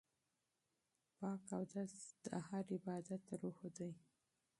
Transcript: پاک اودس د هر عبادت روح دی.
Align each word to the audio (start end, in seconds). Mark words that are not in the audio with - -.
پاک 1.19 1.41
اودس 1.57 1.95
د 2.23 2.25
هر 2.47 2.63
عبادت 2.75 3.23
روح 3.41 3.59
دی. 3.77 3.91